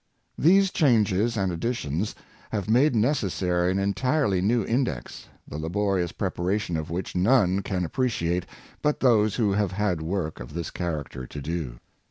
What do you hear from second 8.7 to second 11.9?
but those who have had work of this character to do.